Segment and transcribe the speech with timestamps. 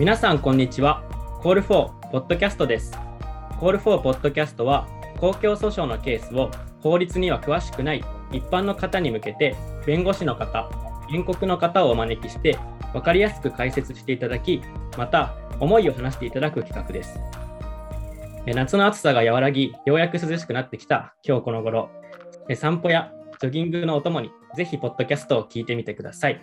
[0.00, 1.02] 皆さんこんにちは。
[1.42, 2.98] コール4ポッドキャストです。
[3.58, 4.88] コール4ポッドキャストは
[5.20, 8.02] 公共訴訟のケースを法律には詳しくない
[8.32, 10.70] 一般の方に向けて弁護士の方、
[11.10, 12.58] 原告の方をお招きして
[12.94, 14.62] 分かりやすく解説していただき、
[14.96, 17.20] また思いを話していただく企画です。
[18.46, 21.90] 夏の暑さが和らぎ、ようやく涼しくなってきた今日この頃、
[22.54, 26.40] 散歩やジョギングのお供にぜひポッドキャストを聞いてみてください。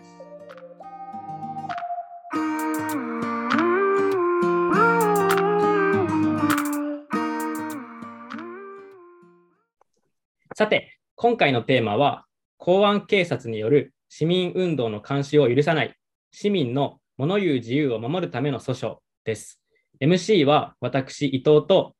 [10.57, 12.25] さて、今回のテーマは、
[12.57, 15.93] 公安警察による市民運動の監視を許さない、
[16.31, 19.61] 市民の物言う自由を守るための訴訟です。
[20.01, 21.95] MC は私、伊藤と、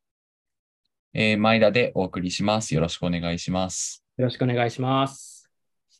[1.14, 2.74] えー、前田でお送りします。
[2.74, 4.04] よろしくお願いします。
[4.18, 5.52] よろしくお願いします。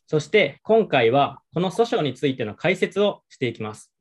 [0.08, 3.92] そして、今回はこの訴訟についての解説をしていきます。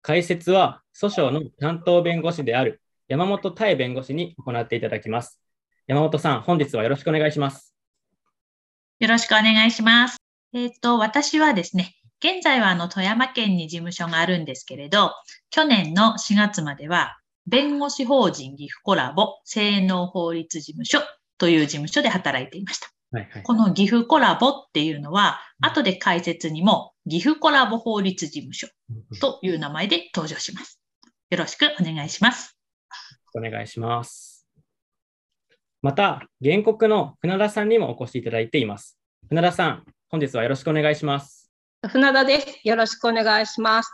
[0.00, 5.42] 解説は訴訟の担当弁護士である山本妙弁護士に行っていただきます。
[5.86, 7.71] 山本さん、本日はよろしくお願いします。
[9.02, 10.16] よろしくお願いします。
[10.54, 15.10] えっ、ー、と、私はですね、現在はあの富山県に事務所があるんですけれど、
[15.50, 21.00] 去年の4月までは、弁護士法人岐阜コラボ性能法律事務所
[21.36, 22.90] という事務所で働いていました。
[23.10, 28.68] はいはい、この岐阜コラボっていうのは、後で解説にも岐阜コラボ法律事務所
[29.20, 30.78] という名前で登場します。
[31.30, 32.56] よろしくお願いします。
[33.34, 34.31] お願いします。
[35.82, 38.96] また、原告の船田さんにもお越しいただいています。
[39.28, 41.50] 船田さん、本日はよろしくお願いします。
[41.88, 42.60] 船田です。
[42.62, 43.90] よろしくお願いします。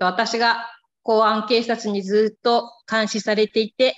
[0.00, 0.66] 私が
[1.04, 3.94] 公安警察にずっと監視されていて、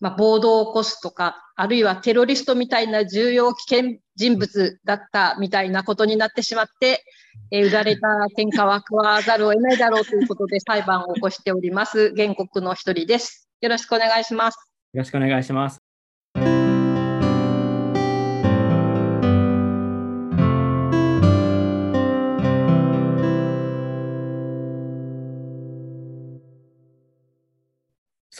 [0.00, 7.04] まあ、暴動を起こすとか、あるいはテロリストみたいな重要危険人物だったみたいなことになってしまって、
[7.50, 13.50] えー、打たれた喧嘩は食わざるを得ないだろうということで裁判を起こしております、原告の一人です。
[13.60, 14.56] よろしくお願いします。
[14.94, 15.89] よろしくお願いします。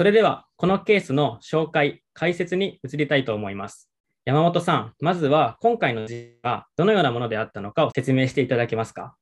[0.01, 3.91] それでは、このケースの紹介、解説に移りたいと思います。
[4.25, 9.15] 山本さん、まずは今回の事件がどのようなものであったのかを説明していただけますか？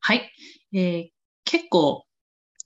[0.00, 0.32] はい。
[0.72, 1.08] えー、
[1.44, 2.06] 結構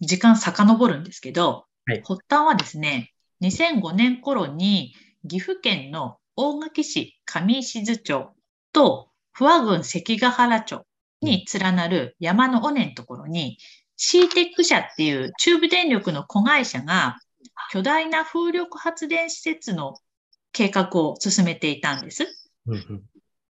[0.00, 3.10] 時間遡るんですけど、はい、発端はですね、
[3.40, 4.94] 2005年頃に
[5.28, 8.36] 岐阜県の大垣市上石津町
[8.72, 10.86] と不破郡関ヶ原町
[11.20, 13.58] に連なる山の尾根のところに、
[13.96, 17.18] シーテック社っていう中部電力の子会社が
[17.72, 19.94] 巨大な風力発電施設の
[20.52, 22.26] 計画を進めていたんです。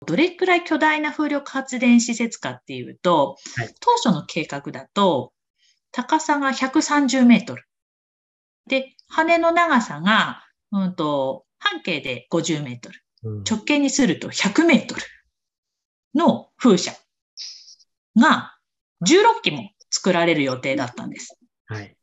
[0.05, 5.33] どれくらい巨大な風力発電施設かっていうと、はい、当初の計画だと、
[5.91, 7.63] 高さが130メートル。
[8.67, 13.43] で、羽の長さが、うんと、半径で50メートル。
[13.43, 15.01] 直径にすると100メートル
[16.13, 16.91] の風車
[18.19, 18.55] が
[19.03, 21.35] 16機も作られる予定だったんです。
[21.65, 21.97] はい。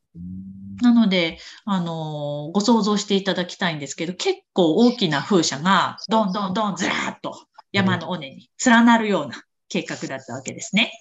[0.82, 10.92] なので、あの、ご想像していただきたいんですけど、結構大きな風車が、どんどんどんずらーっと山の尾根に連なるような計画だったわけですね。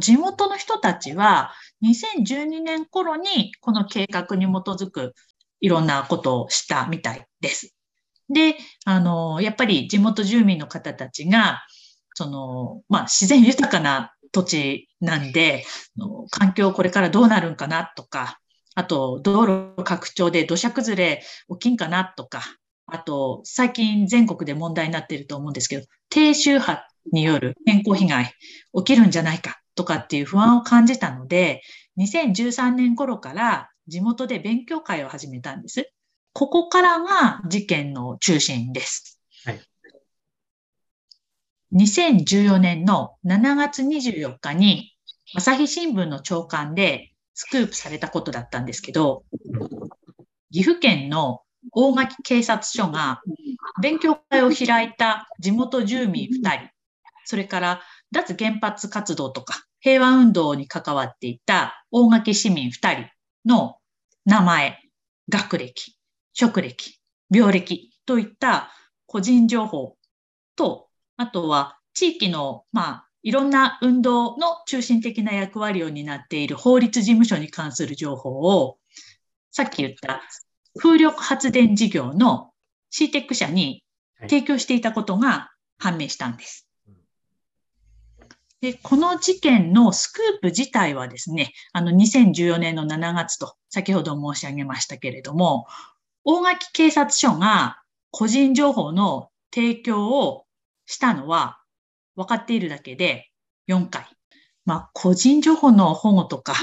[0.00, 1.52] 地元の人たちは、
[1.82, 5.14] 2012年頃にこの計画に基づく
[5.60, 7.74] いろんなことをしたみたいです。
[8.28, 11.62] で、あの、やっぱり地元住民の方たちが、
[12.14, 15.64] その、まあ、自然豊かな土地なんで、
[16.30, 18.39] 環境これからどうなるんかなとか、
[18.80, 22.40] あと道路拡張で土砂崩れ起きんかなとか、
[22.86, 26.82] あと最近全国で問題になっていると思うんですけど、低周波
[27.12, 28.32] による健康被害
[28.74, 31.60] 起きるんじゃないかとかっていう不安を感じたので、
[31.98, 35.92] 2013年頃から地元で勉強会を始めたんです。
[36.32, 39.20] ここからが事件の中心です。
[39.44, 39.60] はい、
[41.74, 44.94] 2014年の7月24日に
[45.34, 47.09] 朝日新聞の朝刊で
[47.40, 49.24] スクープされたことだったんですけど、
[50.52, 51.40] 岐阜県の
[51.72, 53.22] 大垣警察署が
[53.80, 56.68] 勉強会を開いた地元住民2人、
[57.24, 57.80] それから
[58.12, 63.08] 脱原発活動とか平和運動に関わっていた大垣市民2人
[63.46, 63.76] の
[64.26, 64.78] 名前、
[65.30, 65.96] 学歴、
[66.34, 67.00] 職歴、
[67.30, 68.70] 病歴といった
[69.06, 69.96] 個人情報
[70.56, 78.78] と、あとは地域の、まあ、いろんな運動の中心的な役割を担っている法律事務所に関する情報を、
[79.50, 80.22] さっき言った
[80.78, 82.52] 風力発電事業の
[82.92, 83.84] CTEC 社に
[84.22, 86.66] 提供していたことが判明したんです。
[88.60, 95.66] で、この事件のスクープ自体はですね、あの2014年の7月と先ほど申し上げましたけれども、
[96.24, 100.44] 大垣警察署が個人情報の提供を
[100.86, 101.59] したのは
[102.20, 103.30] 分かっているだけで
[103.68, 104.06] 4回。
[104.64, 106.54] まあ、個人情報の保護とか、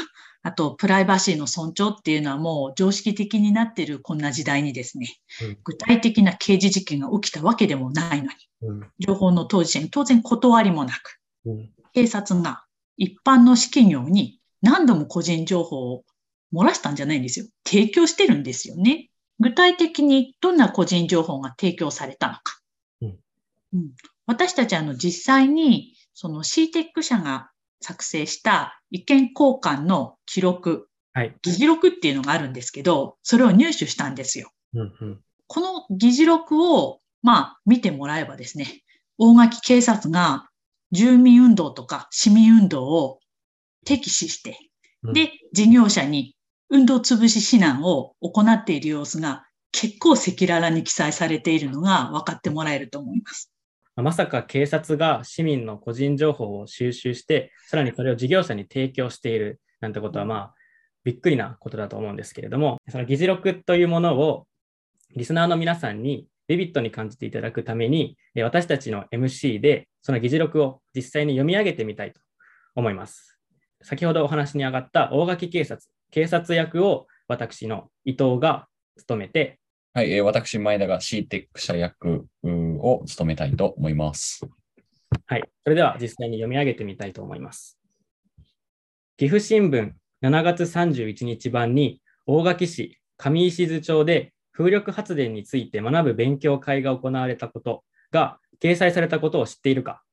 [0.44, 5.08] あとプライバシーの尊重っていうのはもう常識的になっているこんな時代にですね、
[5.42, 8.30] うん、具体的な刑事事件が起きたわけでもないのに、
[8.62, 12.64] うん、情報の当事者に当然断りもなく、うん、警察が
[12.96, 16.04] 一般の私企業に何度も個人情報を
[16.54, 17.48] 漏らしたんじゃないんですよ。
[17.66, 19.10] 提供してるんですよね。
[19.40, 22.42] 具体的にどんな個人情報が提供されたのか。
[23.02, 23.20] うん
[23.74, 23.92] うん、
[24.28, 27.50] 私たちあの実際にその CTEC 社が
[27.82, 34.52] 作成した意見交換の記録、はい、議事録っていうのがあるんですけど、それを入手したんですよ。
[34.74, 38.82] うんうん、この議事録を、まあ、見てもらえばですね、
[39.18, 40.48] 大垣警察が
[40.92, 43.20] 住民運動とか市民運動を
[43.86, 44.60] 敵視して、
[45.14, 46.36] で、事業者に
[46.70, 53.52] 運動潰し指南を行っている様子が結構赤裸々に記載されているのが分かってもらえると思います。
[53.98, 60.54] まさか警察が市民の個人情報を収集して、さらにそれを事業者に提供しているなんてことは、まあ、
[61.04, 64.46] びっくりなことだと思うんですけれども、その議事録というものを
[65.16, 72.22] リスナーの皆さんにビビットに感じていただくために、私たちの MC でその議事録を実際に読み上げてみたいと
[72.76, 73.40] 思います。
[73.82, 78.68] 先ほどお話に上がった大垣警察、警察役を私の伊藤が
[78.98, 79.60] 務めて、
[79.98, 84.48] はい、えー、私、前田が CTEC 社役を務めたいと思います。
[85.26, 87.80] はい、それでは実際に読み上げてみたいと思います。
[89.18, 100.04] 岐阜新聞7月31日版に大垣市上石津町で風力発電について学ぶ勉強会が行われたことが掲載されたことを知っているか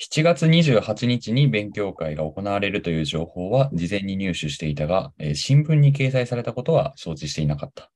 [0.00, 7.90] 7月28日に勉強会が行われるという情報は事前に入手していたが、えー、新聞に掲載されたことは承知していなかった。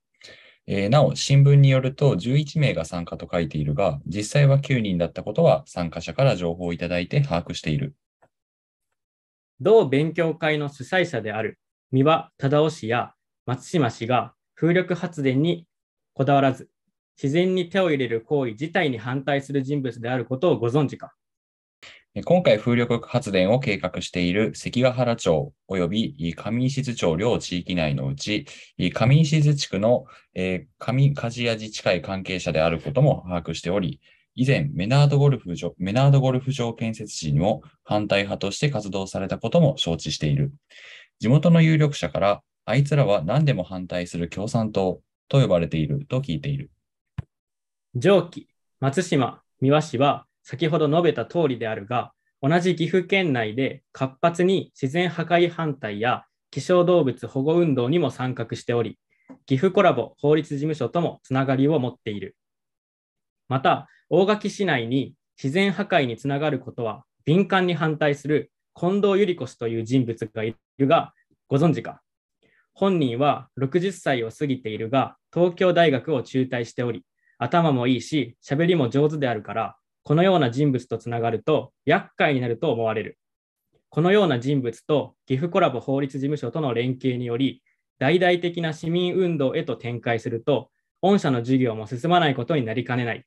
[0.69, 7.95] えー、なお、新聞によると11名が参加と書いているが、実際は9人だったことは参加者から情報をいただいて把握している。
[9.61, 11.61] 同勉強会の主催者である
[11.93, 13.15] 三輪忠夫氏や
[13.47, 15.69] 松島氏が風力発電に
[16.15, 16.69] こだわらず、
[17.23, 21.15] 自然に手を入れる行為自体に反対する人物であることをご存知か
[22.25, 28.47] 今回風力発電を計画している関ヶ原町及び上石津町両地域内のうち、
[28.79, 34.01] 上石津地区の上梶谷自治会関係者であることも把握しており、
[34.35, 40.55] 以前メナードゴルフ場、メナードゴルフ場建設時にも反対派として活動されたことも承知している。
[41.19, 46.71] 地元の有力者からあいつらは何でも反対する共産党と呼ばれていると聞いている。
[47.95, 48.49] 上記、
[48.81, 58.97] 松島、三輪氏は先ほど述べた通りであるが、同じ岐阜県内で活発に自然破壊反対や希少動物保護運動にも参画しており、
[59.47, 62.37] 岐阜コラボ法律事務所ともつながりを持っている。
[63.49, 71.13] また、大垣市内に自然破壊につながることは敏感に反対する近藤百合子氏という人物がいるが、
[71.49, 72.03] ご存知か？
[72.73, 77.03] 本人は60歳を過ぎているが、東京大学を中退しており、
[77.37, 83.19] 頭もいいし、喋りも上手であるから、このような人物とつながると厄介になると思われる。
[83.89, 87.61] このような人物と岐阜コラボ法律事務所との連携により、
[87.99, 90.71] 大々的な市民運動へと展開すると、
[91.03, 93.25] 御社の事業も進まないことになりかねない。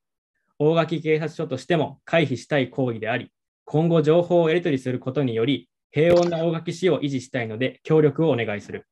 [0.57, 3.29] 大垣警察署としても回避したい行為であり、
[3.65, 8.87] 今後情報をやり取りすることにより、平穏な大垣市を維持したいので協力をお願いする。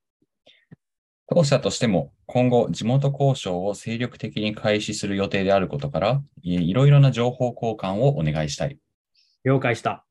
[1.29, 8.77] 当社としても今後地元交渉を精力的に開始する予定であることから、いろいろな情報交換をお願いしたい。
[9.43, 10.05] 了解した。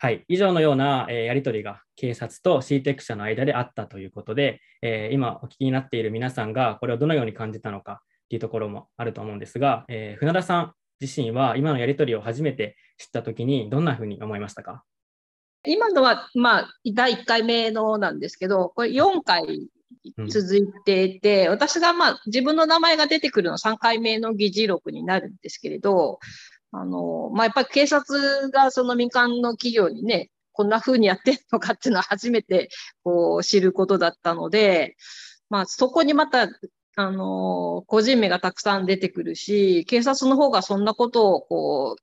[0.00, 14.82] はい、以上のような、え、やり取りが警察と CTEC 社の間であったということで、え、今お聞きになっている皆さんがこれをどのように感じたのかというところもあると思うんですが、え、船田さん自身は今のやり取りを初めて知ったときにどんなふうに思いましたか？
[15.64, 19.68] 今のは、まあ、第1回目のなんですけど、これ4回
[20.28, 26.18] 続いていて、うん、私が、まあ、自分の名前が出てくるのは3回目の議事録になるんですけれど、
[26.72, 32.68] あの、まあ、やっぱり警察がその民間の企業にね、こんな風にやってんのかっていうのは初めて
[33.04, 34.96] こう知ることだったので、
[35.48, 36.48] まあ、そこにまた、
[36.94, 42.02] あの、個人名がたくさん出てくるし、警察の方がそんなことをこう、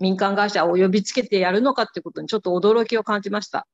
[0.00, 3.66] 民間会社を呼びつけてやるのかっていうことにちょっと驚きを感じました。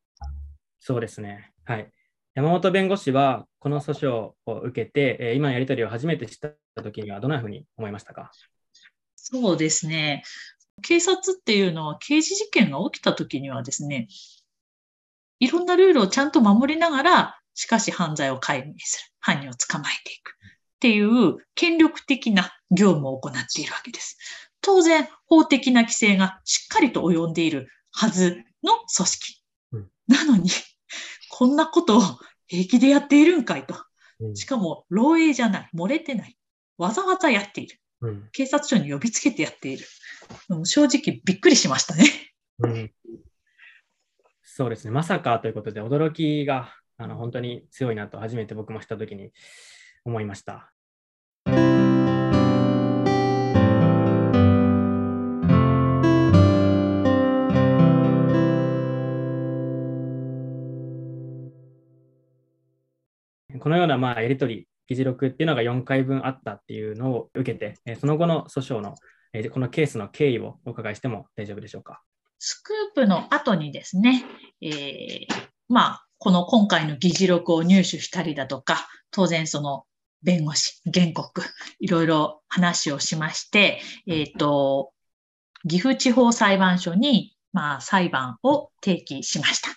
[0.81, 1.53] そうですね。
[1.65, 1.91] はい。
[2.35, 8.31] 山本弁護士はこの訴訟を受けて、え今のやり取りを初めて知ったときにはどんなふうに思いましたか？
[9.15, 10.25] そうですね。
[10.83, 14.09] 警察っていうのは刑事事件が起きた時にはですね、
[15.39, 19.13] いろんなルールをちゃんと守りながら、しかし犯罪を解明する。
[19.21, 20.31] 犯人を捕まえていく。
[20.31, 20.33] っ
[20.81, 24.19] ていう権力的な業務を行っているわけです。
[24.64, 29.42] 当然、法的な規制がしっかりと及んでいるはずの組織。
[29.73, 30.49] うん、なのに、
[31.30, 32.02] こんなことを
[32.47, 33.75] 平気でやっているんかいと。
[34.35, 35.71] しかも、漏洩じゃない。
[35.75, 36.38] 漏れてない。
[36.78, 37.78] わざわざやっている。
[38.00, 39.87] うん、警察署に呼びつけてやっている。
[40.64, 42.04] 正直びっくりしましたね。
[42.61, 42.92] うん、
[44.42, 44.90] そうですね。
[44.92, 49.33] まさかということで、驚きがあの本当に強いなと、初めて僕もしたときに
[50.04, 50.74] 思いました。
[63.64, 68.94] このようなまあやり取り、議事録っていうのが4回分あったっていうのを受けて、その後の訴訟の
[69.50, 72.02] このケースの経緯をお伺いしても大丈夫でしょうか？
[72.38, 74.23] スクープの後にですね、
[74.61, 75.26] えー、
[75.71, 79.85] まあ、この今回の議事録を入手したりだとか、当然その
[80.23, 81.40] 弁護士、原告、
[81.80, 84.92] いろいろ話をしまして、えっ、ー、と、
[85.66, 89.71] 岐阜地方裁判所に、まあ、裁判を提起しました。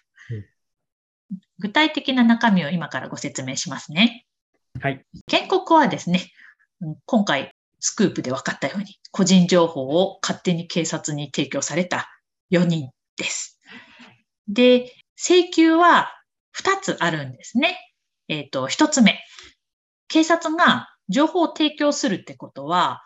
[1.59, 4.25] 具体的な中身を今からご説明しますね。
[4.81, 5.05] はい。
[5.29, 6.31] 原告はですね、
[7.05, 12.09] 今回スクープで分かったように、個人情報を勝手に警察に提供された
[12.51, 13.59] 4人です。
[14.47, 16.11] で、請求は
[16.55, 17.77] 2つあるんですね。
[18.27, 19.19] えっ、ー、と、1つ目。
[20.07, 23.03] 警察が情報を提供するってことは、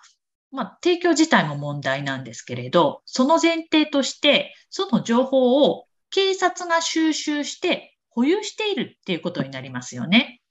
[0.52, 10.42] まあ、提供自体も問題なんですけれど、その前提として、その情報を警察が収集して保有しているっていうことになりますよね。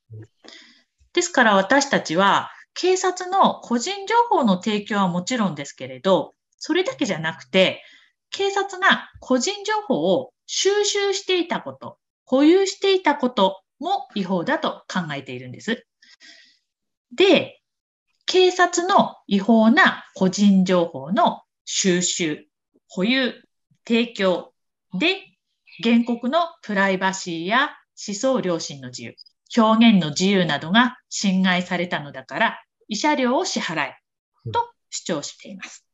[1.13, 7.83] ですから私たちは警察の個人情報の提供はもちろんですけれど、それだけじゃなくて、
[8.31, 15.85] 警察が個人情報を収集していたこと、保有していたことも違法だと考えているんです。
[17.15, 17.61] で、
[18.27, 22.47] 警察の違法な個人情報の収集、
[22.89, 23.43] 保有、
[23.87, 24.53] 提供
[24.99, 25.30] で
[25.83, 27.71] 原告のプライバシーや
[28.07, 29.15] 思想良心の自由、
[29.57, 33.97] 表現の自由などが侵害されたのだから、慰謝料を支払え
[34.53, 35.87] と主張しています。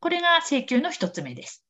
[0.00, 1.64] これが請求の一つ目です。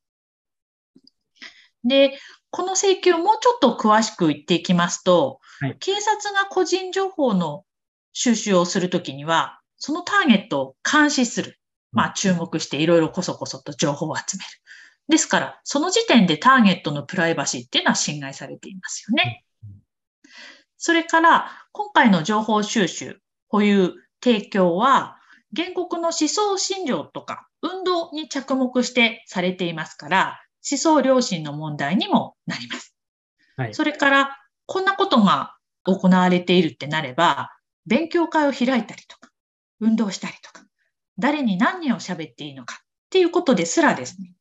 [1.84, 2.18] で、
[2.50, 7.64] この請求をもうちょっと詳しく言っていきますと、はい、警察が個人情報の
[8.12, 11.58] 収集をするときには、そのターゲットを監視する。
[11.92, 14.50] まあ、注目していろいろこそこそと情報を集める。
[15.08, 19.44] ですから、その時点でターゲットのプライバシーっていうのは侵害されていますよね。
[20.78, 25.16] それから、今回の情報収集、保有、提供は、
[25.54, 32.94] 原告の思想信条とか運動に着目してされていますから、思想良心の問題にもなります。
[33.56, 37.52] はい、それから、こんなことが行われているってなれば、
[37.86, 39.30] 勉強会を開いたりとか、
[39.80, 40.64] 運動したりとか、
[41.18, 44.32] 誰に何人を喋っていいのかっていうことですらですね、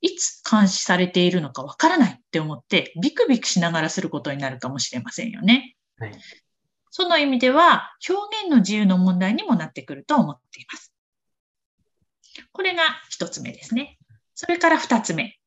[0.00, 5.76] いつ監視されているのかわからないって思って、ビクビクしながらすることになるかもしれませんよね。
[5.98, 6.12] はい、
[6.90, 10.92] その意味では、表現の自由の問題にもなってくると思っています。
[12.52, 13.98] これが一つ目ですね。
[14.34, 15.38] それから二つ目。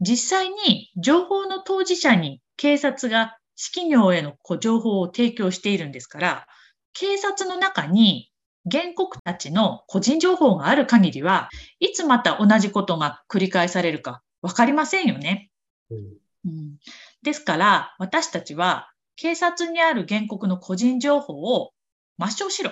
[0.00, 6.46] 実際に情報の当事者に警察が企業への情報を提供しているんですから、
[6.92, 8.30] 警察の中に
[8.70, 11.48] 原告たちの個人情報がある限りは、
[11.80, 15.50] いつまた同じことが繰り返されるか分かりませんよね。
[15.90, 15.98] うん、
[16.46, 16.76] うん、
[17.22, 21.72] ですから、私たちは警察にある原告の個人情報を
[22.18, 22.70] 抹消しろ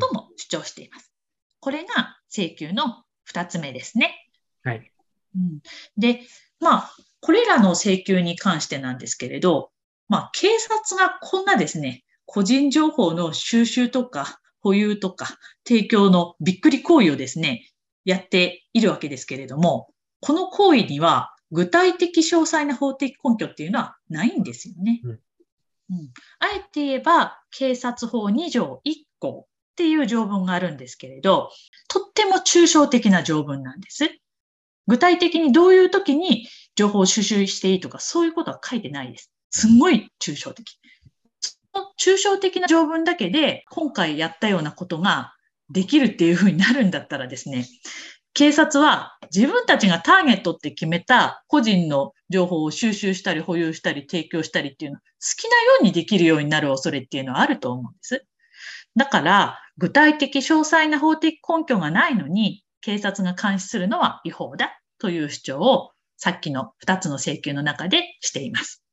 [0.00, 1.12] とも主張しています。
[1.60, 4.30] これが請求の2つ目ですね。
[4.62, 4.90] はい。
[5.34, 5.60] うん、
[5.96, 6.22] で、
[6.60, 9.70] まあ、これらの請求に関してなんですけれど、
[10.08, 17.70] まあ、警察がこんなですね、個人情報の収集とか保有とか提供のびっくり行為をですね、
[18.04, 25.00] やっているわけですけれども、この行為には具体的詳細な法的根拠っていうのはないんですよね。
[25.04, 25.18] うん、うん、
[26.40, 31.52] あえて言えば、警察法2条1項っていう条文があるんですけれど、
[31.88, 34.18] とっても抽象的な条文なんです。
[34.88, 39.30] 具体的にどういう時に情報を収集していいとか、そういうことは書いてないです。
[39.50, 40.80] すんごい抽象的。
[41.98, 45.34] 抽象的な条文だけで今回やったようなことが
[45.70, 47.66] できるっていうふうになるんだったらですね、
[48.34, 55.02] 警察は自分たちがターゲットって決めた個人の情報を収集したり保有したり提供したりっていうの好
[55.38, 58.26] きなようにできるようになる恐れっていうのはあると思うんです。
[58.94, 68.85] だから具体的詳細な法的根拠がないのに警察が監視するのは違法だという主張をさっきの2つの請求の中でしています。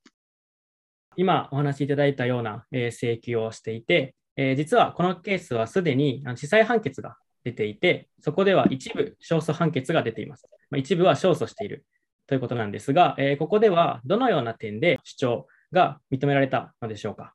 [1.17, 10.47] 今お話しいただいたような請求をしていて、え実はこのケースはすでに地裁判決が出ていて、そこでは一部勝訴判決が出ています。
[10.69, 11.85] ま一部は勝訴している
[12.27, 17.33] ということなんですが、えここではどのような点で主張が認められたのでしょうか？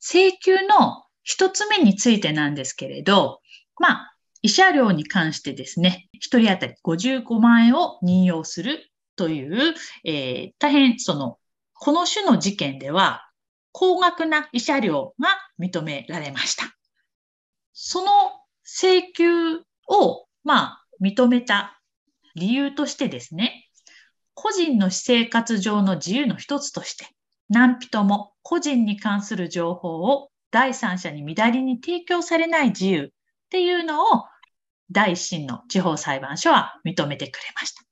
[0.00, 3.40] 請求の一つ目についてなんですけれど、
[3.78, 9.74] まあ、慰謝料に関してですね、1人当たり55万円を任用するという、
[10.04, 11.36] えー、大変その、
[11.80, 13.26] この種の事件では、
[13.72, 16.76] 高額な慰謝料が認められました。
[17.72, 18.10] その
[18.62, 21.80] 請求を、まあ、認めた
[22.34, 23.66] 理由としてですね、
[24.34, 27.06] 個人の私生活上の自由の一つとして、
[27.48, 33.08] 何人も個人に関する情報を第三者に乱りに提供されない自由っ
[33.48, 34.24] ていうのを
[34.90, 37.82] 第一審の地方裁判所は認めてくれました。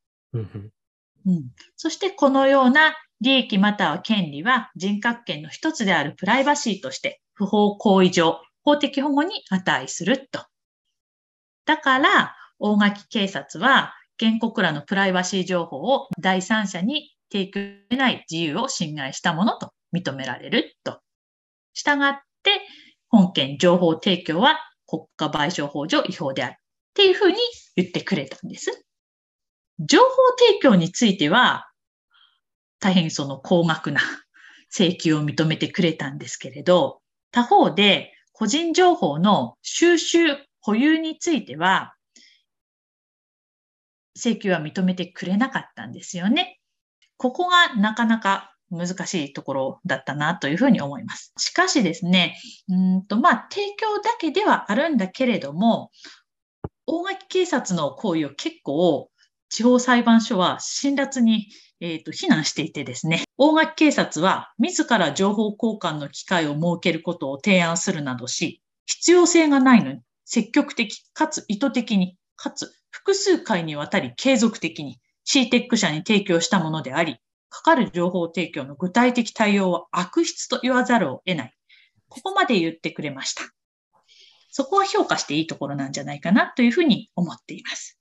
[1.26, 10.44] うん、そしてこのような利益または権利は人格権の一つであるプライバシーとして不法行為上法的保護に値すると。
[11.64, 21.00] だから、大垣警察は原告らのプライバシー情報を第三者に提供でない自由を侵害したものと認められると。
[21.74, 22.50] したがって、
[23.08, 26.54] 本件情報提供は国家賠償法上違法である。
[26.54, 26.56] っ
[26.94, 27.36] ていうふうに
[27.76, 28.84] 言ってくれたんです。
[29.78, 30.06] 情報
[30.36, 31.67] 提供については、
[32.80, 34.00] 大変その高額な
[34.70, 41.94] 請求を認めてくれたんですけれど、他方で個人情報の収集、保有については、
[44.14, 46.58] 請求は認めてくれなかったんですよね。
[47.16, 51.32] ここがなかなか難しいところだったなというふうに思います。
[51.38, 55.90] しかしですね、うんとまあ、提供だけではあるんだけれども、
[56.86, 59.10] 大垣警察の行為を結構
[59.48, 61.48] 地方裁判所は辛辣に、
[61.80, 77.18] えーと、非難していてですね、大垣警察は自ら情報交換の機会を設けることを提案するなどし、必要性がないのに積極的かつ意図的にかつ複数回にわたり継続的に CTEC 社に提供したものであり、
[77.50, 81.54] かかる情報提供の具体的対応は悪質と言わざるを得ない。
[82.08, 83.42] ここまで言ってくれました。
[84.50, 87.97] そこは評価していいところなんじゃないかなというふうに思っています。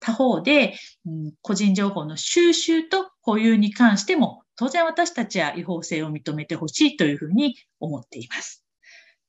[0.00, 0.74] 他方で、
[1.06, 8.64] うん、個人情報の収集と保有に関しても、当然私たちは違法性を認めてほしいというふうに思っています。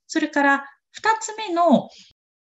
[0.08, 1.90] それから、二つ目の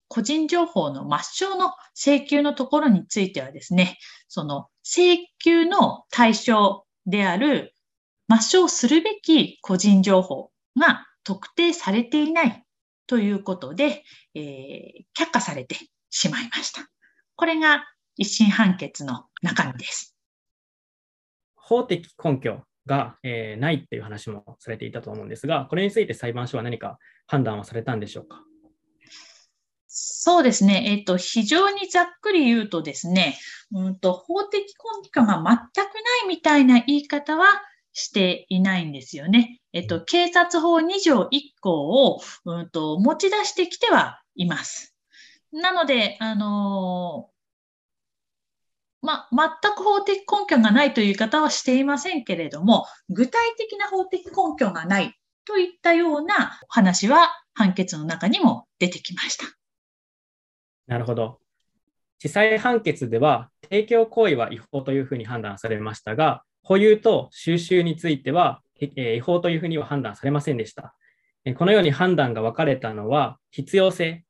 [0.08, 7.76] 個人情報の抹消の請求のところについてはですね、その請求の対象である
[8.32, 12.64] 抹消するべき個人情報が特定されていない
[13.06, 14.04] ということで、
[14.34, 15.76] えー、却下されて
[16.10, 16.90] しまいました。
[17.36, 17.84] これが
[18.20, 20.14] 一審判決の中身です。
[21.56, 28.44] 法的根拠が、えー、ないっていう話もされていたと思うんですが、これについて裁判所は何か判断をされたんでしょうか？
[29.88, 30.84] そうですね。
[30.88, 33.38] えっ、ー、と、非常にざっくり言うとですね、
[33.72, 35.56] うんと、法的根拠が全くな
[36.26, 37.46] いみたいな言い方は
[37.94, 39.62] していないんですよね。
[39.72, 41.30] えっと、警察法2条1
[41.62, 44.94] 項を、うんと、持ち出してきてはいます。
[45.54, 47.39] なので、あのー、
[49.02, 55.14] まあ、全く法的根拠がないという言い方はしていませんけれども、具体的な法的根拠がない
[55.46, 59.46] といったような話は判決の中にも出てきました。
[60.88, 61.40] なるほど。
[62.18, 68.62] 地裁判決では、提供行為は違法というふうに判断されましたが、保有と収集については、
[68.96, 70.94] え違法というふうには判断されませんでした。
[71.58, 74.26] このように判断が分かれたのは、必要性、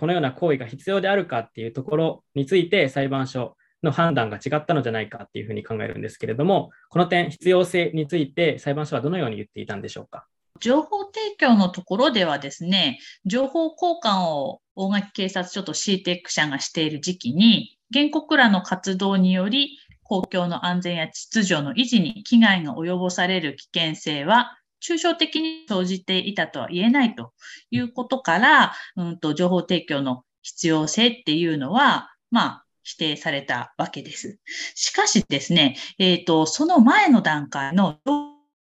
[0.00, 10.26] このような行為が必要であるかっていうところについて裁判所の判断が違ったのじゃないかっていうふうに考えるんですけれども、この点、必要性について裁判所はどのように言っていたんでしょうか？
[10.60, 27.32] 情報提供のところではですね、情報交換を大垣警察署と CTEC 社がしている時期に、原告らの活動により、公共の安全や秩序の維持に危害が及ぼされる危険性は、抽象的に生じていたとは言えないと
[27.70, 34.38] いうことから、うんと、情報提供の必要性っていうのは、まあ、否定されたわけです。
[34.74, 37.98] しかしですね、えっ、ー、と、その前の段階の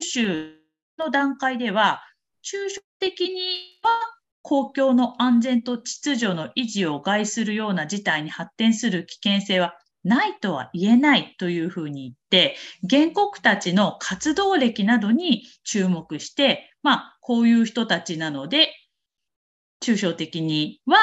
[0.01, 0.55] 集
[0.97, 2.01] の段階では、
[2.43, 3.89] 抽象的には
[4.41, 12.55] 公共の安全と秩序の維持を害するような事態に発展する危険性はないとは言えないというふうに言って、
[12.87, 18.69] 原告たちの活動歴などに注目して、まあ、こういう人たちなので、
[19.81, 20.97] 抽象的には、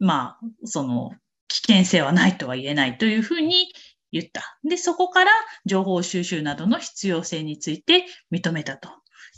[0.00, 1.12] まあ、その、
[1.52, 3.72] 危険性はないとは言えないというふうに
[4.10, 4.58] 言った。
[4.64, 5.30] で、そこから
[5.66, 8.88] 情報収集などの必要性について認めたと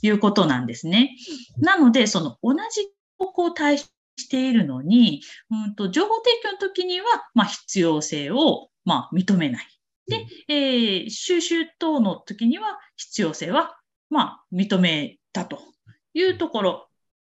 [0.02, 1.16] いうことなんですね。
[1.58, 3.88] なので、その同じ方向を対し
[4.28, 9.66] ているのに、うんと情報提供の時には、まあ、必要性を、まあ、認めない。
[10.06, 13.76] で、えー、収集等の時には必要性は、
[14.10, 15.58] まあ、認めたと
[16.12, 16.88] いうところ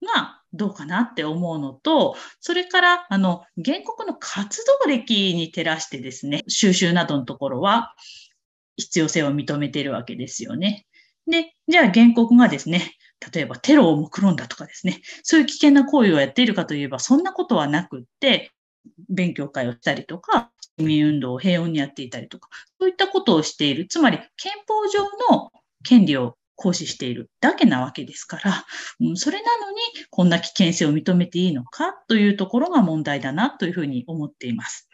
[0.03, 7.95] がどうかなって思うのと、それから、あの、原告の活動歴に照らしてですね、収集などのところは
[8.77, 10.87] 必要性を認めているわけですよね。
[11.27, 12.95] で、じゃあ原告がですね、
[13.33, 18.53] 例えばテロを目論んだとかですね、そういう危険な行為をやっているかといえば、そんなことはなくって、
[19.09, 23.87] 勉強会をしたりとか、市民運動を平穏にやっていたりとか、そういったことをしている。
[23.87, 25.51] つまり、憲法上の
[25.83, 28.65] 権利を行使しているだけなわけですから、
[29.01, 29.77] うん、それなのに
[30.11, 34.89] こんな危険性を認めていいのかというところが問題だなというふうに思っています。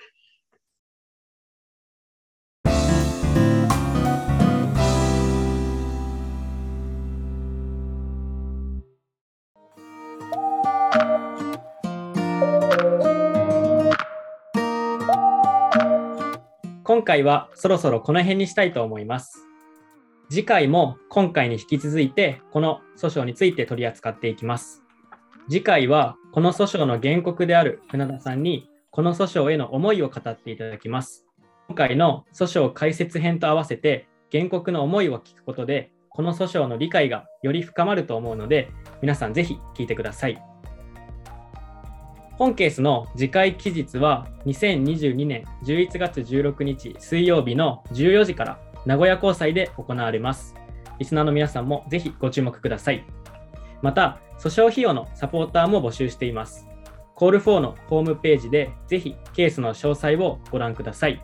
[16.90, 19.49] 今回はそろそろこの辺にしたいと思います。
[20.30, 24.84] 次回も今回に引き続いてこの訴訟について取り扱っていきます。
[25.48, 31.26] 次回はこの訴訟の原告である船田さんにこの訴訟への思いを語っていただきます。
[31.66, 38.70] 今回の訴訟解説編と合わせて原告の思いを聞くことでこの訴訟の理解がより深まると思うので
[39.02, 40.40] 皆さんぜひ聞いてください。
[42.38, 50.54] 本ケースの次回期日は2022年11月16日水曜日の14時から名古屋高裁で行われます。
[50.98, 53.04] リスナーの皆さんもぜひご注目ください。
[53.82, 56.66] また、訴訟費用のサポーターも募集しています。
[57.14, 61.22] コール4のホームページでぜひケースの詳細をご覧ください。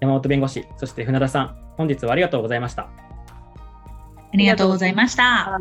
[0.00, 2.82] 山本弁護士、そして船田さん、本日はありがとうございました。
[2.82, 5.60] ありがとうございました。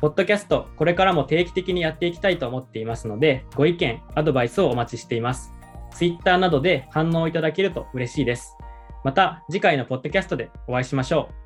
[0.00, 5.52] ポッドキャスト、これからも定期的にやっていきたいと思っていますので、ご意見、アドバイスをお待ちしています。
[5.92, 8.56] Twitter などで反応いただけると嬉しいです。
[9.06, 11.45] また次回のポッドキャストでお会いしましょう。